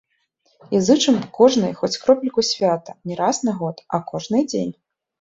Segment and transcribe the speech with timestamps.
[0.75, 4.79] І зычым кожнай хоць кропельку свята не раз на год, а кожны дзень!